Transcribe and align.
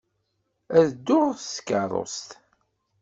Ad 0.77 0.87
dduɣ 0.93 1.27
s 1.37 1.47
tkeṛṛust. 1.57 2.29